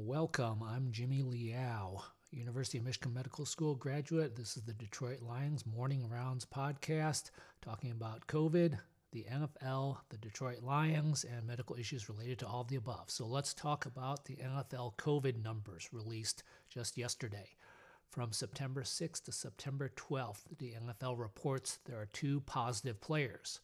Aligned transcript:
Welcome. 0.00 0.62
I'm 0.62 0.92
Jimmy 0.92 1.22
Liao, 1.22 2.04
University 2.30 2.78
of 2.78 2.84
Michigan 2.84 3.12
Medical 3.12 3.44
School 3.44 3.74
graduate. 3.74 4.36
This 4.36 4.56
is 4.56 4.62
the 4.62 4.72
Detroit 4.72 5.22
Lions 5.22 5.66
Morning 5.66 6.08
Rounds 6.08 6.44
podcast 6.46 7.32
talking 7.60 7.90
about 7.90 8.28
COVID, 8.28 8.78
the 9.10 9.26
NFL, 9.28 9.96
the 10.08 10.16
Detroit 10.18 10.62
Lions, 10.62 11.24
and 11.24 11.44
medical 11.44 11.74
issues 11.74 12.08
related 12.08 12.38
to 12.38 12.46
all 12.46 12.60
of 12.60 12.68
the 12.68 12.76
above. 12.76 13.10
So 13.10 13.26
let's 13.26 13.52
talk 13.52 13.86
about 13.86 14.24
the 14.24 14.36
NFL 14.36 14.94
COVID 14.98 15.42
numbers 15.42 15.88
released 15.92 16.44
just 16.70 16.96
yesterday. 16.96 17.56
From 18.08 18.30
September 18.30 18.84
6th 18.84 19.24
to 19.24 19.32
September 19.32 19.90
12th, 19.96 20.44
the 20.58 20.74
NFL 20.80 21.18
reports 21.18 21.80
there 21.86 22.00
are 22.00 22.08
two 22.12 22.40
positive 22.42 23.00
players. 23.00 23.58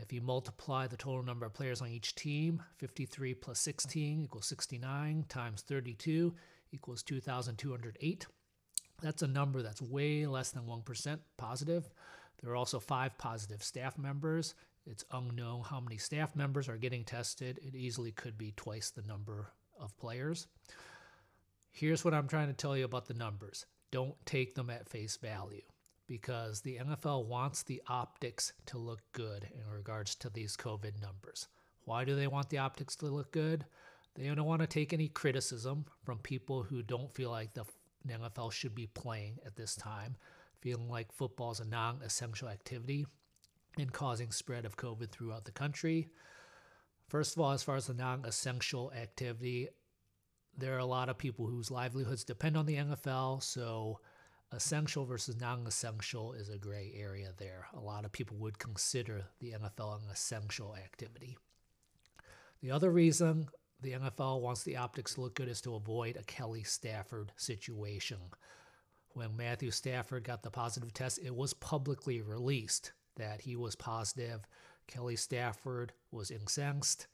If 0.00 0.12
you 0.12 0.20
multiply 0.20 0.86
the 0.86 0.96
total 0.96 1.24
number 1.24 1.44
of 1.44 1.54
players 1.54 1.82
on 1.82 1.88
each 1.88 2.14
team, 2.14 2.62
53 2.76 3.34
plus 3.34 3.58
16 3.58 4.20
equals 4.20 4.46
69 4.46 5.24
times 5.28 5.62
32 5.62 6.34
equals 6.70 7.02
2,208. 7.02 8.26
That's 9.02 9.22
a 9.22 9.26
number 9.26 9.62
that's 9.62 9.82
way 9.82 10.26
less 10.26 10.50
than 10.50 10.64
1% 10.64 11.18
positive. 11.36 11.88
There 12.40 12.52
are 12.52 12.56
also 12.56 12.78
five 12.78 13.18
positive 13.18 13.62
staff 13.62 13.98
members. 13.98 14.54
It's 14.86 15.04
unknown 15.12 15.64
how 15.64 15.80
many 15.80 15.98
staff 15.98 16.36
members 16.36 16.68
are 16.68 16.76
getting 16.76 17.04
tested. 17.04 17.58
It 17.62 17.74
easily 17.74 18.12
could 18.12 18.38
be 18.38 18.52
twice 18.52 18.90
the 18.90 19.02
number 19.02 19.50
of 19.78 19.96
players. 19.98 20.46
Here's 21.70 22.04
what 22.04 22.14
I'm 22.14 22.28
trying 22.28 22.48
to 22.48 22.54
tell 22.54 22.76
you 22.76 22.84
about 22.84 23.06
the 23.06 23.14
numbers 23.14 23.66
don't 23.90 24.14
take 24.26 24.54
them 24.54 24.70
at 24.70 24.88
face 24.88 25.16
value 25.16 25.62
because 26.08 26.62
the 26.62 26.78
NFL 26.78 27.26
wants 27.26 27.62
the 27.62 27.82
optics 27.86 28.52
to 28.66 28.78
look 28.78 29.00
good 29.12 29.46
in 29.54 29.70
regards 29.70 30.14
to 30.16 30.30
these 30.30 30.56
COVID 30.56 31.00
numbers. 31.00 31.48
Why 31.84 32.04
do 32.04 32.16
they 32.16 32.26
want 32.26 32.48
the 32.48 32.58
optics 32.58 32.96
to 32.96 33.06
look 33.06 33.30
good? 33.30 33.64
They 34.14 34.26
don't 34.26 34.44
want 34.44 34.62
to 34.62 34.66
take 34.66 34.92
any 34.92 35.08
criticism 35.08 35.84
from 36.04 36.18
people 36.18 36.62
who 36.64 36.82
don't 36.82 37.14
feel 37.14 37.30
like 37.30 37.54
the 37.54 37.64
NFL 38.08 38.52
should 38.52 38.74
be 38.74 38.88
playing 38.88 39.38
at 39.46 39.54
this 39.54 39.76
time, 39.76 40.16
feeling 40.60 40.88
like 40.88 41.12
football 41.12 41.52
is 41.52 41.60
a 41.60 41.64
non 41.64 42.00
essential 42.02 42.48
activity 42.48 43.06
and 43.78 43.92
causing 43.92 44.32
spread 44.32 44.64
of 44.64 44.76
COVID 44.76 45.10
throughout 45.10 45.44
the 45.44 45.52
country. 45.52 46.08
First 47.08 47.36
of 47.36 47.42
all, 47.42 47.52
as 47.52 47.62
far 47.62 47.76
as 47.76 47.86
the 47.86 47.94
non 47.94 48.24
essential 48.24 48.92
activity, 48.92 49.68
there 50.56 50.74
are 50.74 50.80
a 50.80 50.84
lot 50.84 51.08
of 51.08 51.16
people 51.16 51.46
whose 51.46 51.70
livelihoods 51.70 52.24
depend 52.24 52.56
on 52.56 52.66
the 52.66 52.76
NFL, 52.76 53.42
so 53.42 54.00
essential 54.52 55.04
versus 55.04 55.40
non 55.40 55.66
essential 55.66 56.32
is 56.32 56.48
a 56.48 56.58
gray 56.58 56.92
area 56.96 57.32
there. 57.36 57.66
A 57.74 57.80
lot 57.80 58.04
of 58.04 58.12
people 58.12 58.36
would 58.38 58.58
consider 58.58 59.24
the 59.40 59.52
NFL 59.52 59.96
an 59.96 60.10
essential 60.10 60.74
activity. 60.76 61.36
The 62.60 62.70
other 62.70 62.90
reason 62.90 63.48
the 63.80 63.92
NFL 63.92 64.40
wants 64.40 64.64
the 64.64 64.76
optics 64.76 65.14
to 65.14 65.20
look 65.20 65.34
good 65.34 65.48
is 65.48 65.60
to 65.62 65.74
avoid 65.74 66.16
a 66.16 66.24
Kelly 66.24 66.64
Stafford 66.64 67.32
situation. 67.36 68.18
When 69.12 69.36
Matthew 69.36 69.70
Stafford 69.70 70.24
got 70.24 70.42
the 70.42 70.50
positive 70.50 70.92
test, 70.92 71.20
it 71.22 71.34
was 71.34 71.54
publicly 71.54 72.20
released 72.20 72.92
that 73.16 73.40
he 73.40 73.56
was 73.56 73.76
positive. 73.76 74.46
Kelly 74.86 75.16
Stafford 75.16 75.92
was 76.10 76.30
incensed, 76.30 77.06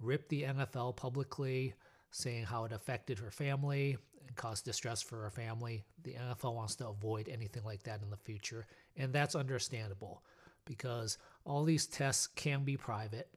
ripped 0.00 0.28
the 0.28 0.42
NFL 0.42 0.96
publicly, 0.96 1.74
saying 2.10 2.44
how 2.44 2.64
it 2.64 2.72
affected 2.72 3.18
her 3.18 3.30
family 3.30 3.96
and 4.26 4.36
caused 4.36 4.64
distress 4.64 5.02
for 5.02 5.24
our 5.24 5.30
family. 5.30 5.84
The 6.02 6.14
NFL 6.14 6.54
wants 6.54 6.76
to 6.76 6.88
avoid 6.88 7.28
anything 7.28 7.64
like 7.64 7.82
that 7.84 8.02
in 8.02 8.10
the 8.10 8.16
future, 8.16 8.66
and 8.96 9.12
that's 9.12 9.34
understandable 9.34 10.22
because 10.64 11.18
all 11.44 11.64
these 11.64 11.86
tests 11.86 12.26
can 12.26 12.64
be 12.64 12.76
private. 12.76 13.28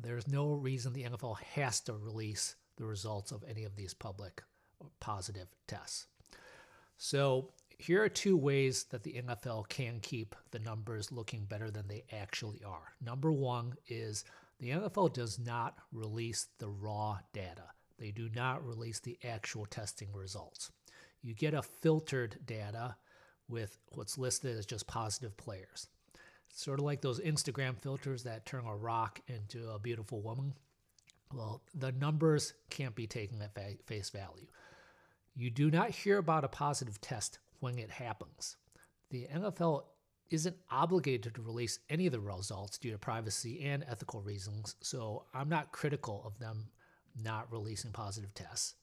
There's 0.00 0.28
no 0.28 0.52
reason 0.52 0.92
the 0.92 1.04
NFL 1.04 1.38
has 1.54 1.80
to 1.80 1.94
release 1.94 2.56
the 2.76 2.84
results 2.84 3.32
of 3.32 3.44
any 3.48 3.64
of 3.64 3.76
these 3.76 3.94
public 3.94 4.42
positive 5.00 5.48
tests. 5.66 6.06
So, 6.96 7.50
here 7.78 8.02
are 8.02 8.08
two 8.08 8.36
ways 8.36 8.84
that 8.90 9.02
the 9.02 9.20
NFL 9.26 9.68
can 9.68 9.98
keep 10.00 10.36
the 10.52 10.60
numbers 10.60 11.10
looking 11.10 11.44
better 11.46 11.68
than 11.68 11.88
they 11.88 12.04
actually 12.12 12.62
are. 12.64 12.92
Number 13.04 13.32
one 13.32 13.74
is 13.88 14.24
the 14.60 14.70
NFL 14.70 15.12
does 15.12 15.40
not 15.40 15.78
release 15.90 16.46
the 16.58 16.68
raw 16.68 17.18
data. 17.32 17.64
They 18.02 18.10
do 18.10 18.28
not 18.34 18.66
release 18.66 18.98
the 18.98 19.16
actual 19.22 19.64
testing 19.64 20.08
results. 20.12 20.72
You 21.22 21.34
get 21.34 21.54
a 21.54 21.62
filtered 21.62 22.36
data 22.44 22.96
with 23.48 23.78
what's 23.92 24.18
listed 24.18 24.58
as 24.58 24.66
just 24.66 24.88
positive 24.88 25.36
players. 25.36 25.86
Sort 26.48 26.80
of 26.80 26.84
like 26.84 27.00
those 27.00 27.20
Instagram 27.20 27.78
filters 27.78 28.24
that 28.24 28.44
turn 28.44 28.64
a 28.66 28.74
rock 28.74 29.20
into 29.28 29.70
a 29.70 29.78
beautiful 29.78 30.20
woman. 30.20 30.54
Well, 31.32 31.62
the 31.76 31.92
numbers 31.92 32.54
can't 32.70 32.96
be 32.96 33.06
taken 33.06 33.40
at 33.40 33.56
face 33.86 34.10
value. 34.10 34.48
You 35.36 35.50
do 35.50 35.70
not 35.70 35.90
hear 35.90 36.18
about 36.18 36.42
a 36.42 36.48
positive 36.48 37.00
test 37.00 37.38
when 37.60 37.78
it 37.78 37.90
happens. 37.90 38.56
The 39.10 39.28
NFL 39.32 39.84
isn't 40.28 40.56
obligated 40.72 41.36
to 41.36 41.42
release 41.42 41.78
any 41.88 42.06
of 42.06 42.12
the 42.12 42.18
results 42.18 42.78
due 42.78 42.90
to 42.90 42.98
privacy 42.98 43.62
and 43.62 43.84
ethical 43.88 44.22
reasons, 44.22 44.74
so 44.80 45.26
I'm 45.32 45.48
not 45.48 45.70
critical 45.70 46.20
of 46.26 46.40
them 46.40 46.66
not 47.20 47.50
releasing 47.52 47.92
positive 47.92 48.34
tests. 48.34 48.74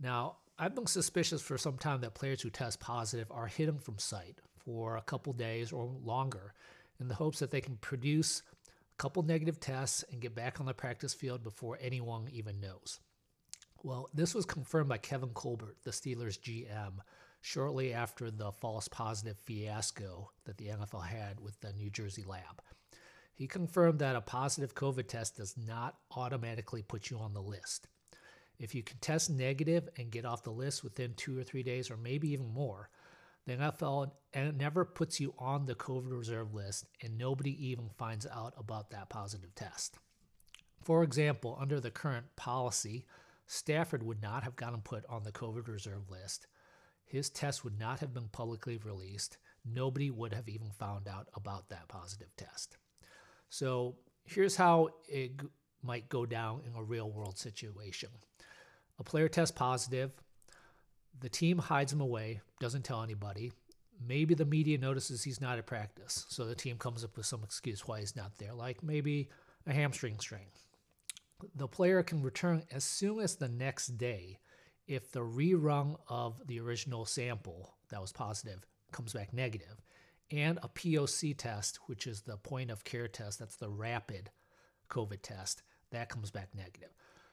Now, 0.00 0.36
I've 0.58 0.74
been 0.74 0.86
suspicious 0.86 1.42
for 1.42 1.58
some 1.58 1.76
time 1.76 2.00
that 2.00 2.14
players 2.14 2.40
who 2.42 2.50
test 2.50 2.80
positive 2.80 3.30
are 3.30 3.46
hidden 3.46 3.78
from 3.78 3.98
sight 3.98 4.40
for 4.64 4.96
a 4.96 5.02
couple 5.02 5.32
days 5.32 5.72
or 5.72 5.84
longer 5.84 6.54
in 7.00 7.08
the 7.08 7.14
hopes 7.14 7.38
that 7.38 7.50
they 7.50 7.60
can 7.60 7.76
produce 7.76 8.42
a 8.66 8.96
couple 8.96 9.22
negative 9.22 9.60
tests 9.60 10.04
and 10.10 10.20
get 10.20 10.34
back 10.34 10.60
on 10.60 10.66
the 10.66 10.74
practice 10.74 11.14
field 11.14 11.42
before 11.42 11.78
anyone 11.80 12.28
even 12.32 12.60
knows. 12.60 13.00
Well, 13.82 14.08
this 14.14 14.34
was 14.34 14.46
confirmed 14.46 14.88
by 14.88 14.98
Kevin 14.98 15.30
Colbert, 15.30 15.76
the 15.84 15.90
Steelers 15.90 16.40
GM, 16.40 16.94
shortly 17.40 17.92
after 17.92 18.30
the 18.30 18.50
false 18.50 18.88
positive 18.88 19.38
fiasco 19.38 20.30
that 20.44 20.56
the 20.56 20.68
NFL 20.68 21.06
had 21.06 21.38
with 21.38 21.60
the 21.60 21.72
New 21.72 21.90
Jersey 21.90 22.24
lab. 22.26 22.62
He 23.36 23.46
confirmed 23.46 23.98
that 23.98 24.16
a 24.16 24.22
positive 24.22 24.74
COVID 24.74 25.08
test 25.08 25.36
does 25.36 25.56
not 25.58 25.96
automatically 26.16 26.80
put 26.80 27.10
you 27.10 27.18
on 27.18 27.34
the 27.34 27.42
list. 27.42 27.86
If 28.58 28.74
you 28.74 28.82
can 28.82 28.96
test 28.98 29.28
negative 29.28 29.90
and 29.98 30.10
get 30.10 30.24
off 30.24 30.42
the 30.42 30.50
list 30.50 30.82
within 30.82 31.12
two 31.14 31.38
or 31.38 31.44
three 31.44 31.62
days, 31.62 31.90
or 31.90 31.98
maybe 31.98 32.30
even 32.30 32.48
more, 32.48 32.88
the 33.46 33.52
NFL 33.52 34.12
never 34.34 34.86
puts 34.86 35.20
you 35.20 35.34
on 35.38 35.66
the 35.66 35.74
COVID 35.74 36.16
reserve 36.16 36.54
list, 36.54 36.86
and 37.02 37.18
nobody 37.18 37.68
even 37.68 37.90
finds 37.98 38.26
out 38.26 38.54
about 38.56 38.90
that 38.90 39.10
positive 39.10 39.54
test. 39.54 39.98
For 40.82 41.02
example, 41.02 41.58
under 41.60 41.78
the 41.78 41.90
current 41.90 42.24
policy, 42.36 43.04
Stafford 43.46 44.02
would 44.02 44.22
not 44.22 44.44
have 44.44 44.56
gotten 44.56 44.80
put 44.80 45.04
on 45.10 45.24
the 45.24 45.32
COVID 45.32 45.68
reserve 45.68 46.10
list. 46.10 46.46
His 47.04 47.28
test 47.28 47.64
would 47.64 47.78
not 47.78 48.00
have 48.00 48.14
been 48.14 48.28
publicly 48.28 48.78
released. 48.78 49.36
Nobody 49.62 50.10
would 50.10 50.32
have 50.32 50.48
even 50.48 50.70
found 50.70 51.06
out 51.06 51.28
about 51.34 51.68
that 51.68 51.88
positive 51.88 52.34
test. 52.38 52.78
So 53.48 53.96
here's 54.24 54.56
how 54.56 54.88
it 55.08 55.32
might 55.82 56.08
go 56.08 56.26
down 56.26 56.62
in 56.66 56.78
a 56.78 56.82
real 56.82 57.10
world 57.10 57.38
situation 57.38 58.10
a 58.98 59.04
player 59.04 59.28
tests 59.28 59.56
positive, 59.56 60.10
the 61.20 61.28
team 61.28 61.58
hides 61.58 61.92
him 61.92 62.00
away, 62.00 62.40
doesn't 62.60 62.84
tell 62.84 63.02
anybody. 63.02 63.52
Maybe 64.06 64.34
the 64.34 64.44
media 64.44 64.78
notices 64.78 65.22
he's 65.22 65.40
not 65.40 65.58
at 65.58 65.66
practice, 65.66 66.26
so 66.28 66.44
the 66.44 66.54
team 66.54 66.76
comes 66.78 67.04
up 67.04 67.16
with 67.16 67.26
some 67.26 67.42
excuse 67.42 67.86
why 67.86 68.00
he's 68.00 68.16
not 68.16 68.36
there, 68.38 68.52
like 68.52 68.82
maybe 68.82 69.28
a 69.66 69.72
hamstring 69.72 70.18
strain. 70.18 70.48
The 71.54 71.68
player 71.68 72.02
can 72.02 72.22
return 72.22 72.62
as 72.70 72.84
soon 72.84 73.20
as 73.20 73.36
the 73.36 73.48
next 73.48 73.98
day 73.98 74.38
if 74.86 75.10
the 75.12 75.20
rerun 75.20 75.96
of 76.08 76.40
the 76.46 76.60
original 76.60 77.04
sample 77.04 77.74
that 77.90 78.00
was 78.00 78.12
positive 78.12 78.64
comes 78.92 79.12
back 79.12 79.32
negative 79.32 79.76
and 80.30 80.58
a 80.62 80.68
POC 80.68 81.36
test, 81.36 81.78
which 81.86 82.06
is 82.06 82.22
the 82.22 82.36
point 82.36 82.70
of 82.70 82.84
care 82.84 83.08
test, 83.08 83.38
that's 83.38 83.56
the 83.56 83.68
rapid 83.68 84.30
COVID 84.90 85.22
test, 85.22 85.62
that 85.90 86.08
comes 86.08 86.30
back 86.30 86.48
negative. 86.54 86.90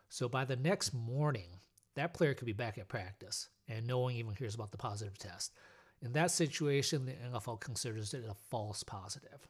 So 0.10 0.30
by 0.30 0.46
the 0.46 0.56
next 0.56 0.94
morning, 0.94 1.60
that 1.96 2.14
player 2.14 2.34
could 2.34 2.46
be 2.46 2.54
back 2.54 2.78
at 2.78 2.88
practice 2.88 3.50
and 3.68 3.88
no 3.88 4.00
one 4.00 4.14
even 4.14 4.34
hears 4.34 4.56
about 4.56 4.72
the 4.72 4.78
positive 4.78 5.18
test. 5.18 5.54
In 6.02 6.14
that 6.14 6.32
situation, 6.32 7.06
the 7.06 7.14
NFL 7.14 7.62
considers 7.62 8.14
it 8.14 8.26
a 8.30 8.36
false 8.50 8.84
positive. 8.84 9.48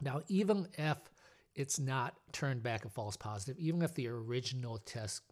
Now, 0.00 0.22
even 0.28 0.68
if 0.76 0.98
it's 1.54 1.78
not 1.78 2.14
turned 2.32 2.62
back 2.62 2.84
a 2.84 2.88
false 2.88 3.16
positive, 3.16 3.58
even 3.58 3.82
if 3.82 3.94
the 3.94 4.08
original 4.08 4.78
test 4.78 5.22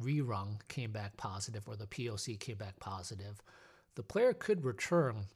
rerun 0.00 0.58
came 0.68 0.92
back 0.92 1.16
positive 1.16 1.68
or 1.68 1.76
the 1.76 1.86
POC 1.86 2.38
came 2.38 2.56
back 2.56 2.78
positive, 2.80 3.40
the 3.94 4.02
player 4.02 4.32
could 4.32 4.64
return 4.64 5.26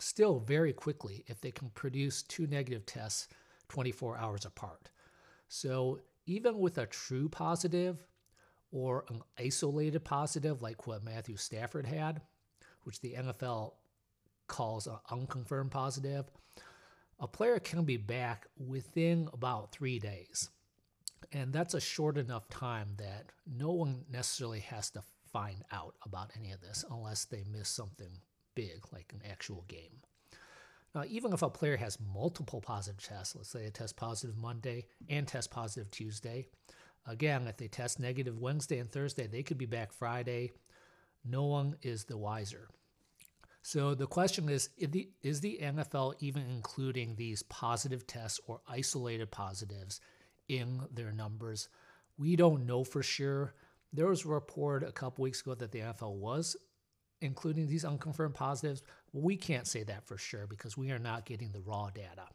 still 0.00 0.40
very 0.40 0.72
quickly 0.72 1.24
if 1.26 1.40
they 1.40 1.50
can 1.50 1.70
produce 1.70 2.22
two 2.22 2.46
negative 2.46 2.86
tests 2.86 3.28
24 3.68 4.18
hours 4.18 4.44
apart. 4.44 4.90
So 5.48 6.00
even 6.26 6.58
with 6.58 6.78
a 6.78 6.86
true 6.86 7.28
positive 7.28 8.04
or 8.72 9.04
an 9.08 9.22
isolated 9.38 10.04
positive 10.04 10.62
like 10.62 10.86
what 10.86 11.04
Matthew 11.04 11.36
Stafford 11.36 11.86
had, 11.86 12.20
which 12.82 13.00
the 13.00 13.14
NFL 13.14 13.74
calls 14.46 14.86
an 14.86 14.98
unconfirmed 15.10 15.70
positive, 15.70 16.26
a 17.20 17.28
player 17.28 17.58
can 17.58 17.84
be 17.84 17.96
back 17.96 18.46
within 18.58 19.28
about 19.32 19.72
three 19.72 19.98
days. 19.98 20.50
And 21.32 21.52
that's 21.52 21.74
a 21.74 21.80
short 21.80 22.18
enough 22.18 22.48
time 22.48 22.88
that 22.98 23.26
no 23.46 23.70
one 23.72 24.04
necessarily 24.10 24.60
has 24.60 24.90
to 24.90 25.02
find 25.32 25.64
out 25.72 25.94
about 26.04 26.30
any 26.38 26.52
of 26.52 26.60
this 26.60 26.84
unless 26.90 27.24
they 27.24 27.44
miss 27.50 27.68
something 27.68 28.20
big, 28.54 28.80
like 28.92 29.12
an 29.12 29.22
actual 29.30 29.64
game. 29.68 30.00
Now, 30.94 31.04
even 31.08 31.32
if 31.32 31.42
a 31.42 31.50
player 31.50 31.76
has 31.76 31.98
multiple 32.00 32.60
positive 32.60 33.02
tests, 33.02 33.34
let's 33.34 33.48
say 33.48 33.64
they 33.64 33.70
test 33.70 33.96
positive 33.96 34.36
Monday 34.36 34.86
and 35.08 35.26
test 35.26 35.50
positive 35.50 35.90
Tuesday, 35.90 36.46
again, 37.06 37.48
if 37.48 37.56
they 37.56 37.66
test 37.66 37.98
negative 37.98 38.38
Wednesday 38.38 38.78
and 38.78 38.90
Thursday, 38.90 39.26
they 39.26 39.42
could 39.42 39.58
be 39.58 39.66
back 39.66 39.92
Friday. 39.92 40.52
No 41.24 41.44
one 41.44 41.76
is 41.82 42.04
the 42.04 42.16
wiser. 42.16 42.68
So 43.62 43.94
the 43.94 44.06
question 44.06 44.48
is 44.50 44.68
Is 45.22 45.40
the 45.40 45.58
NFL 45.60 46.14
even 46.20 46.42
including 46.42 47.16
these 47.16 47.42
positive 47.44 48.06
tests 48.06 48.38
or 48.46 48.60
isolated 48.68 49.30
positives 49.30 50.00
in 50.48 50.82
their 50.92 51.12
numbers? 51.12 51.68
We 52.18 52.36
don't 52.36 52.66
know 52.66 52.84
for 52.84 53.02
sure. 53.02 53.54
There 53.92 54.06
was 54.06 54.24
a 54.24 54.28
report 54.28 54.82
a 54.82 54.92
couple 54.92 55.22
weeks 55.22 55.40
ago 55.40 55.54
that 55.54 55.72
the 55.72 55.80
NFL 55.80 56.16
was 56.16 56.56
including 57.24 57.66
these 57.66 57.84
unconfirmed 57.84 58.34
positives. 58.34 58.82
We 59.12 59.36
can't 59.36 59.66
say 59.66 59.82
that 59.84 60.06
for 60.06 60.18
sure 60.18 60.46
because 60.46 60.76
we 60.76 60.90
are 60.90 60.98
not 60.98 61.24
getting 61.24 61.50
the 61.50 61.60
raw 61.60 61.88
data. 61.90 62.28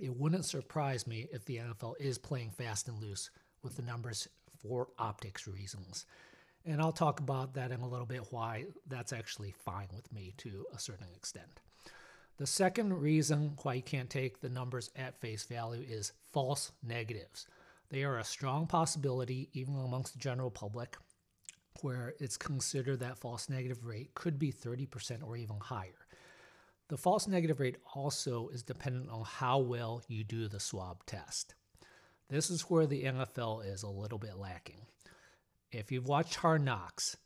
It 0.00 0.16
wouldn't 0.16 0.46
surprise 0.46 1.06
me 1.06 1.28
if 1.32 1.44
the 1.44 1.58
NFL 1.58 1.94
is 2.00 2.18
playing 2.18 2.50
fast 2.50 2.88
and 2.88 2.98
loose 2.98 3.30
with 3.62 3.76
the 3.76 3.82
numbers 3.82 4.26
for 4.58 4.88
optics 4.98 5.46
reasons. 5.46 6.06
And 6.64 6.80
I'll 6.80 6.92
talk 6.92 7.20
about 7.20 7.54
that 7.54 7.70
in 7.70 7.80
a 7.80 7.88
little 7.88 8.06
bit 8.06 8.32
why 8.32 8.64
that's 8.88 9.12
actually 9.12 9.54
fine 9.64 9.88
with 9.94 10.10
me 10.12 10.32
to 10.38 10.64
a 10.74 10.78
certain 10.78 11.08
extent. 11.14 11.60
The 12.38 12.46
second 12.46 12.94
reason 12.94 13.56
why 13.62 13.74
you 13.74 13.82
can't 13.82 14.10
take 14.10 14.40
the 14.40 14.48
numbers 14.48 14.90
at 14.96 15.20
face 15.20 15.44
value 15.44 15.84
is 15.86 16.12
false 16.32 16.72
negatives. 16.82 17.46
They 17.90 18.02
are 18.02 18.18
a 18.18 18.24
strong 18.24 18.66
possibility, 18.66 19.48
even 19.52 19.76
amongst 19.76 20.14
the 20.14 20.18
general 20.18 20.50
public, 20.50 20.96
where 21.82 22.14
it's 22.18 22.36
considered 22.36 23.00
that 23.00 23.18
false 23.18 23.48
negative 23.48 23.84
rate 23.84 24.14
could 24.14 24.38
be 24.38 24.52
30% 24.52 25.22
or 25.26 25.36
even 25.36 25.56
higher. 25.60 26.06
The 26.88 26.96
false 26.96 27.26
negative 27.26 27.58
rate 27.58 27.78
also 27.94 28.48
is 28.48 28.62
dependent 28.62 29.10
on 29.10 29.24
how 29.24 29.58
well 29.58 30.02
you 30.08 30.22
do 30.22 30.46
the 30.46 30.60
swab 30.60 31.04
test. 31.04 31.54
This 32.28 32.50
is 32.50 32.62
where 32.62 32.86
the 32.86 33.04
NFL 33.04 33.66
is 33.66 33.82
a 33.82 33.88
little 33.88 34.18
bit 34.18 34.36
lacking. 34.36 34.86
If 35.72 35.90
you've 35.90 36.08
watched 36.08 36.36
Hard 36.36 36.64
Knocks, 36.64 37.16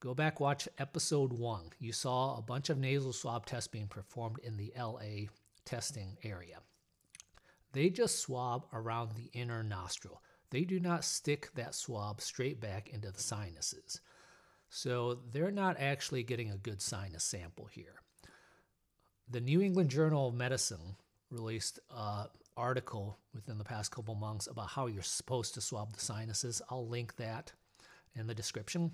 go 0.00 0.14
back 0.14 0.40
watch 0.40 0.68
episode 0.78 1.32
1. 1.32 1.70
You 1.78 1.92
saw 1.92 2.36
a 2.36 2.42
bunch 2.42 2.70
of 2.70 2.78
nasal 2.78 3.12
swab 3.12 3.46
tests 3.46 3.68
being 3.68 3.88
performed 3.88 4.38
in 4.42 4.56
the 4.56 4.72
LA 4.78 5.28
testing 5.64 6.16
area. 6.24 6.58
They 7.72 7.90
just 7.90 8.20
swab 8.20 8.66
around 8.72 9.12
the 9.12 9.30
inner 9.38 9.62
nostril. 9.62 10.22
They 10.50 10.64
do 10.64 10.80
not 10.80 11.04
stick 11.04 11.50
that 11.54 11.74
swab 11.74 12.20
straight 12.20 12.60
back 12.60 12.88
into 12.88 13.10
the 13.10 13.22
sinuses. 13.22 14.00
So 14.68 15.18
they're 15.32 15.50
not 15.50 15.76
actually 15.78 16.22
getting 16.22 16.50
a 16.50 16.56
good 16.56 16.80
sinus 16.80 17.24
sample 17.24 17.66
here. 17.66 18.02
The 19.28 19.40
New 19.40 19.60
England 19.60 19.90
Journal 19.90 20.28
of 20.28 20.34
Medicine 20.34 20.96
released 21.30 21.78
an 21.90 22.26
article 22.56 23.18
within 23.32 23.58
the 23.58 23.64
past 23.64 23.92
couple 23.92 24.14
months 24.14 24.48
about 24.48 24.68
how 24.68 24.86
you're 24.86 25.02
supposed 25.02 25.54
to 25.54 25.60
swab 25.60 25.92
the 25.92 26.00
sinuses. 26.00 26.60
I'll 26.68 26.86
link 26.86 27.16
that 27.16 27.52
in 28.14 28.26
the 28.26 28.34
description. 28.34 28.92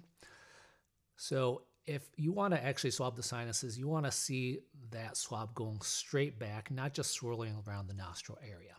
So 1.17 1.63
if 1.87 2.03
you 2.17 2.33
want 2.33 2.53
to 2.53 2.63
actually 2.63 2.91
swab 2.91 3.17
the 3.17 3.23
sinuses, 3.23 3.79
you 3.79 3.89
want 3.89 4.05
to 4.05 4.13
see 4.13 4.61
that 4.91 5.17
swab 5.17 5.55
going 5.55 5.81
straight 5.81 6.39
back, 6.39 6.71
not 6.71 6.93
just 6.93 7.13
swirling 7.13 7.57
around 7.67 7.87
the 7.87 7.95
nostril 7.95 8.39
area. 8.43 8.75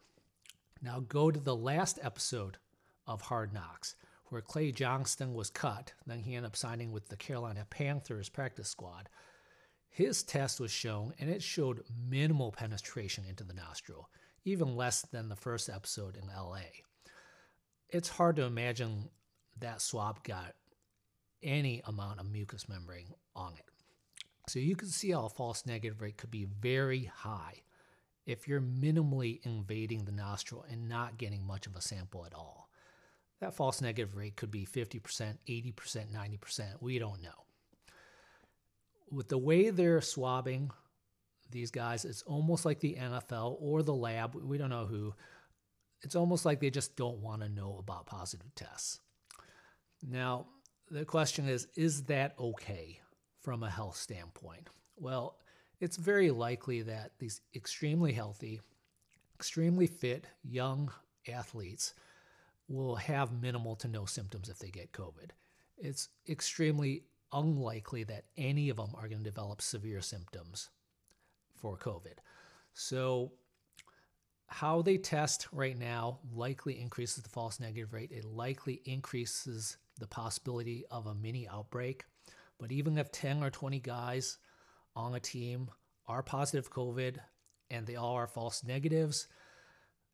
Now 0.82 1.00
go 1.00 1.32
to 1.32 1.40
the 1.40 1.56
last 1.56 1.98
episode 2.04 2.58
of 3.08 3.22
Hard 3.22 3.54
Knocks, 3.54 3.96
where 4.26 4.42
Clay 4.42 4.72
Johnston 4.72 5.34
was 5.34 5.50
cut. 5.50 5.94
Then 6.06 6.20
he 6.20 6.36
ended 6.36 6.52
up 6.52 6.56
signing 6.56 6.92
with 6.92 7.08
the 7.08 7.16
Carolina 7.16 7.66
Panthers 7.70 8.30
practice 8.30 8.70
squad. 8.70 9.10
His 9.90 10.22
test 10.22 10.60
was 10.60 10.72
shown, 10.72 11.14
and 11.20 11.30
it 11.30 11.42
showed 11.42 11.84
minimal 12.08 12.52
penetration 12.52 13.24
into 13.28 13.44
the 13.44 13.54
nostril, 13.54 14.10
even 14.46 14.76
less 14.76 15.02
than 15.02 15.30
the 15.30 15.36
first 15.36 15.70
episode 15.70 16.18
in 16.18 16.28
LA. 16.28 16.84
It's 17.90 18.10
hard 18.10 18.36
to 18.36 18.44
imagine 18.44 19.10
that 19.60 19.82
swab 19.82 20.24
got 20.24 20.54
any 21.42 21.82
amount 21.86 22.20
of 22.20 22.30
mucous 22.30 22.68
membrane 22.68 23.14
on 23.36 23.54
it. 23.54 23.66
So 24.48 24.60
you 24.60 24.76
can 24.76 24.88
see 24.88 25.12
how 25.12 25.26
a 25.26 25.30
false 25.30 25.66
negative 25.66 26.02
rate 26.02 26.18
could 26.18 26.32
be 26.32 26.46
very 26.46 27.06
high 27.06 27.62
if 28.26 28.48
you're 28.48 28.62
minimally 28.62 29.40
invading 29.46 30.06
the 30.06 30.12
nostril 30.12 30.66
and 30.70 30.88
not 30.88 31.18
getting 31.18 31.46
much 31.46 31.66
of 31.66 31.76
a 31.76 31.82
sample 31.82 32.26
at 32.26 32.34
all. 32.34 32.67
That 33.40 33.54
false 33.54 33.82
negative 33.82 34.16
rate 34.16 34.36
could 34.36 34.52
be 34.52 34.66
50%, 34.66 35.02
80%, 35.48 35.74
90%. 36.14 36.66
We 36.82 36.98
don't 36.98 37.22
know. 37.22 37.46
With 39.12 39.30
the 39.30 39.38
way 39.38 39.70
they're 39.70 40.02
swabbing 40.02 40.72
these 41.52 41.72
guys, 41.72 42.04
it's 42.04 42.24
almost 42.24 42.66
like 42.66 42.80
the 42.80 42.98
NFL 43.00 43.58
or 43.60 43.84
the 43.84 43.94
lab, 43.94 44.36
we 44.36 44.58
don't 44.58 44.70
know 44.70 44.86
who. 44.86 45.14
It's 46.02 46.16
almost 46.16 46.46
like 46.46 46.60
they 46.60 46.70
just 46.70 46.96
don't 46.96 47.20
want 47.20 47.42
to 47.42 47.50
know 47.50 47.78
about 47.80 48.06
positive 48.06 48.54
tests. 48.56 49.00
Now, 50.02 50.48
the 50.90 51.06
question 51.06 51.48
is 51.48 51.68
is 51.76 52.04
that 52.04 52.36
okay 52.40 53.00
from 53.42 53.64
a 53.64 53.70
health 53.70 53.96
standpoint? 53.96 54.70
Well, 54.98 55.38
it's 55.80 55.98
very 55.98 56.32
likely 56.32 56.82
that 56.84 57.12
these 57.20 57.42
extremely 57.56 58.14
healthy, 58.14 58.62
extremely 59.36 59.88
fit 59.88 60.26
young 60.44 60.92
athletes 61.28 61.94
will 62.68 62.96
have 62.96 63.42
minimal 63.42 63.76
to 63.78 63.88
no 63.88 64.06
symptoms 64.06 64.50
if 64.50 64.60
they 64.60 64.70
get 64.70 64.92
COVID. 64.92 65.32
It's 65.78 66.10
extremely 66.28 67.04
unlikely 67.32 68.04
that 68.06 68.26
any 68.38 68.70
of 68.70 68.78
them 68.78 68.94
are 68.96 69.08
going 69.08 69.24
to 69.24 69.30
develop 69.30 69.62
severe 69.62 70.02
symptoms 70.02 70.70
for 71.56 71.78
COVID. 71.78 72.18
So, 72.74 73.32
how 74.50 74.82
they 74.82 74.98
test 74.98 75.48
right 75.52 75.78
now 75.78 76.20
likely 76.34 76.80
increases 76.80 77.22
the 77.22 77.30
false 77.30 77.60
negative 77.60 77.92
rate. 77.92 78.12
It 78.12 78.24
likely 78.24 78.82
increases 78.86 79.78
the 80.00 80.08
possibility 80.08 80.86
of 80.90 81.08
a 81.08 81.16
mini 81.16 81.48
outbreak. 81.50 82.06
But 82.58 82.72
even 82.72 82.98
if 82.98 83.12
10 83.12 83.44
or 83.44 83.50
20 83.50 83.80
guys 83.82 84.38
on 84.96 85.16
a 85.16 85.20
team 85.20 85.70
are 86.08 86.24
positive 86.24 86.72
COVID 86.72 87.18
and 87.70 87.86
they 87.86 87.98
all 87.98 88.16
are 88.16 88.28
false 88.28 88.64
negatives, 88.64 89.28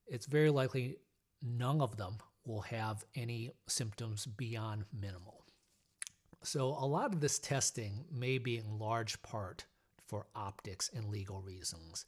it's 0.08 0.26
very 0.26 0.50
likely 0.50 0.98
none 1.44 1.80
of 1.80 1.96
them 1.98 2.18
will 2.46 2.62
have 2.62 3.04
any 3.16 3.52
symptoms 3.68 4.26
beyond 4.26 4.86
minimal. 4.94 5.44
So, 6.44 6.68
a 6.68 6.86
lot 6.86 7.14
of 7.14 7.22
this 7.22 7.40
testing 7.40 8.06
may 8.12 8.38
be 8.38 8.58
in 8.58 8.78
large 8.78 9.22
part 9.22 9.66
for 10.06 10.28
optics 10.36 10.90
and 10.94 11.10
legal 11.10 11.42
reasons. 11.42 12.06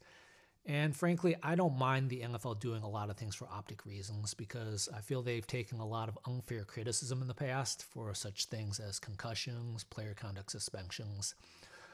And 0.66 0.94
frankly, 0.96 1.36
I 1.42 1.54
don't 1.54 1.78
mind 1.78 2.10
the 2.10 2.22
NFL 2.22 2.60
doing 2.60 2.82
a 2.82 2.88
lot 2.88 3.08
of 3.08 3.16
things 3.16 3.36
for 3.36 3.48
optic 3.50 3.86
reasons 3.86 4.34
because 4.34 4.88
I 4.94 5.00
feel 5.00 5.22
they've 5.22 5.46
taken 5.46 5.78
a 5.78 5.86
lot 5.86 6.08
of 6.08 6.18
unfair 6.26 6.64
criticism 6.64 7.22
in 7.22 7.28
the 7.28 7.34
past 7.34 7.84
for 7.84 8.12
such 8.14 8.46
things 8.46 8.80
as 8.80 8.98
concussions, 8.98 9.84
player 9.84 10.14
conduct 10.14 10.50
suspensions. 10.50 11.34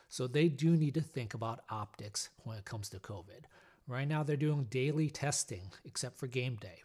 So 0.08 0.26
they 0.26 0.48
do 0.48 0.70
need 0.74 0.94
to 0.94 1.02
think 1.02 1.34
about 1.34 1.60
optics 1.68 2.30
when 2.44 2.56
it 2.56 2.64
comes 2.64 2.88
to 2.90 2.98
COVID. 2.98 3.44
Right 3.86 4.08
now, 4.08 4.22
they're 4.22 4.36
doing 4.36 4.64
daily 4.70 5.10
testing, 5.10 5.70
except 5.84 6.18
for 6.18 6.26
game 6.26 6.56
day 6.56 6.82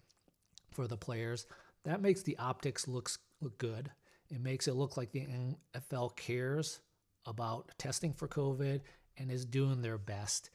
for 0.78 0.88
the 0.88 0.96
players. 0.96 1.48
That 1.86 2.02
makes 2.04 2.22
the 2.22 2.38
optics 2.38 2.88
looks 2.88 3.18
look 3.42 3.58
good. 3.58 3.90
It 4.30 4.40
makes 4.40 4.68
it 4.68 4.76
look 4.76 4.96
like 4.96 5.12
the 5.12 5.28
NFL 5.76 6.16
cares 6.16 6.82
about 7.26 7.72
testing 7.80 8.14
for 8.14 8.28
COVID 8.28 8.82
and 9.18 9.32
is 9.32 9.44
doing 9.44 9.82
their 9.82 9.98
best, 9.98 10.52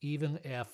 even 0.00 0.38
if 0.42 0.66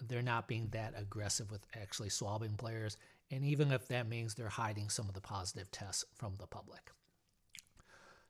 they're 0.00 0.20
not 0.20 0.48
being 0.48 0.66
that 0.72 0.94
aggressive 0.96 1.48
with 1.52 1.64
actually 1.80 2.08
swabbing 2.08 2.56
players, 2.56 2.96
and 3.30 3.44
even 3.44 3.70
if 3.70 3.86
that 3.86 4.08
means 4.08 4.34
they're 4.34 4.48
hiding 4.48 4.88
some 4.88 5.06
of 5.08 5.14
the 5.14 5.20
positive 5.20 5.70
tests 5.70 6.04
from 6.16 6.34
the 6.40 6.48
public. 6.48 6.90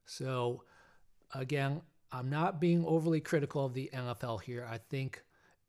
So, 0.04 0.64
again, 1.32 1.80
I'm 2.12 2.28
not 2.28 2.60
being 2.60 2.84
overly 2.84 3.20
critical 3.20 3.64
of 3.64 3.72
the 3.72 3.88
NFL 3.94 4.42
here. 4.42 4.68
I 4.70 4.78
think 4.90 5.22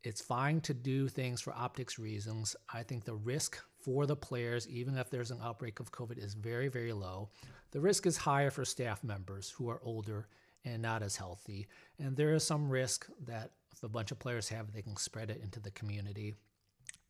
it's 0.06 0.22
fine 0.22 0.62
to 0.62 0.74
do 0.74 1.08
things 1.08 1.42
for 1.42 1.52
optics 1.54 1.98
reasons. 1.98 2.56
I 2.72 2.84
think 2.84 3.04
the 3.04 3.16
risk 3.16 3.58
for 3.80 4.06
the 4.06 4.16
players, 4.16 4.68
even 4.70 4.98
if 4.98 5.10
there's 5.10 5.32
an 5.32 5.40
outbreak 5.44 5.80
of 5.80 5.92
COVID, 5.92 6.24
is 6.24 6.36
very, 6.36 6.68
very 6.68 6.94
low. 6.94 7.30
The 7.72 7.82
risk 7.82 8.06
is 8.06 8.16
higher 8.16 8.52
for 8.52 8.66
staff 8.66 9.04
members 9.04 9.50
who 9.50 9.68
are 9.68 9.82
older 9.84 10.28
and 10.64 10.82
not 10.82 11.02
as 11.02 11.16
healthy. 11.16 11.68
And 12.00 12.16
there 12.16 12.34
is 12.34 12.44
some 12.44 12.70
risk 12.70 13.08
that 13.26 13.52
if 13.74 13.82
a 13.84 13.90
bunch 13.90 14.12
of 14.12 14.20
players 14.20 14.48
have, 14.50 14.72
they 14.72 14.84
can 14.84 14.96
spread 14.96 15.32
it 15.32 15.42
into 15.44 15.60
the 15.60 15.72
community. 15.72 16.36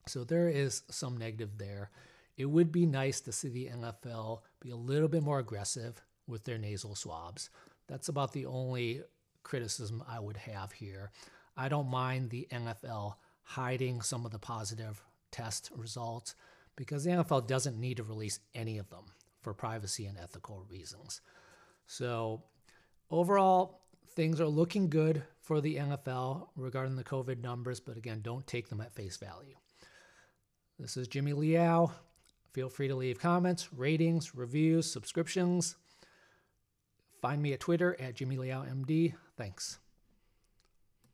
So 0.08 0.24
there 0.24 0.48
is 0.48 0.84
some 0.90 1.18
negative 1.18 1.58
there. 1.58 1.92
It 2.38 2.46
would 2.46 2.72
be 2.72 2.86
nice 2.86 3.20
to 3.22 3.34
see 3.34 3.50
the 3.50 3.68
NFL 3.68 4.40
be 4.62 4.72
a 4.72 4.76
little 4.76 5.08
bit 5.10 5.22
more 5.24 5.40
aggressive 5.40 6.02
with 6.28 6.46
their 6.46 6.58
nasal 6.58 6.96
swabs. 6.96 7.50
That's 7.88 8.08
about 8.08 8.32
the 8.32 8.46
only 8.46 9.02
criticism 9.44 10.04
I 10.08 10.20
would 10.20 10.38
have 10.38 10.72
here. 10.72 11.12
I 11.58 11.70
don't 11.70 11.90
mind 11.90 12.30
the 12.30 12.48
NFL 12.52 13.16
hiding 13.44 14.02
some 14.02 14.26
of 14.26 14.32
the 14.32 14.40
positive 14.40 15.02
test 15.32 15.72
results 15.76 16.36
because 16.76 17.04
the 17.04 17.12
NFL 17.12 17.48
doesn't 17.48 17.80
need 17.80 17.98
to 17.98 18.04
release 18.04 18.40
any 18.54 18.78
of 18.78 18.90
them 18.90 19.06
for 19.42 19.54
privacy 19.54 20.06
and 20.06 20.18
ethical 20.18 20.66
reasons. 20.70 21.22
So, 21.88 22.44
overall, 23.10 23.82
things 24.10 24.42
are 24.42 24.48
looking 24.48 24.90
good 24.90 25.24
for 25.42 25.62
the 25.62 25.76
NFL 25.76 26.48
regarding 26.56 26.96
the 26.96 27.04
COVID 27.04 27.42
numbers, 27.42 27.80
but 27.80 27.98
again, 27.98 28.22
don't 28.22 28.46
take 28.48 28.70
them 28.70 28.82
at 28.82 28.96
face 28.96 29.18
value. 29.18 29.56
This 30.80 30.98
is 30.98 31.08
Jimmy 31.08 31.34
Liao. 31.34 31.92
Feel 32.54 32.70
free 32.70 32.88
to 32.88 32.96
leave 32.96 33.20
comments, 33.20 33.72
ratings, 33.72 34.34
reviews, 34.34 34.92
subscriptions. 34.92 35.76
Find 37.22 37.42
me 37.42 37.54
at 37.54 37.60
Twitter 37.60 37.96
at 38.00 38.16
Jimmy 38.16 38.38
Liao 38.38 38.64
MD. 38.64 39.14
Thanks. 39.38 39.80